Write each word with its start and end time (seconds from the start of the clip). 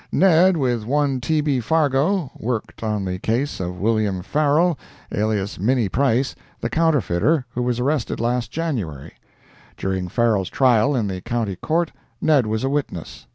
Ned, 0.11 0.57
with 0.57 0.83
one 0.83 1.21
T. 1.21 1.41
B. 1.41 1.59
Fargo, 1.59 2.31
[worked 2.35 2.81
on 2.81 3.05
the] 3.05 3.19
case 3.19 3.59
of 3.59 3.79
Wm. 3.79 4.23
Farrell, 4.23 4.75
alias 5.13 5.59
"Minnie 5.59 5.89
Price," 5.89 6.33
the 6.59 6.71
counterfeiter, 6.71 7.45
who 7.51 7.61
was 7.61 7.79
arrested 7.79 8.19
last 8.19 8.49
January. 8.49 9.13
During 9.77 10.07
Farrell's 10.07 10.49
trial, 10.49 10.95
in 10.95 11.05
the 11.05 11.21
County 11.21 11.55
Court, 11.55 11.91
Ned 12.19 12.47
was 12.47 12.63
a 12.63 12.69
witness. 12.69 13.27